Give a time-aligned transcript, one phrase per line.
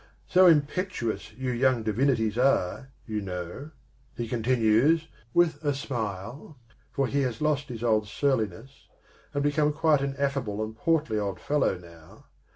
[0.27, 3.69] So impetuous you young divinities are, you know,"
[4.17, 6.57] he continues, with a smile,
[6.91, 8.87] for he has lost his old surliness
[9.35, 12.25] and become quite an affable and portly old fellow now.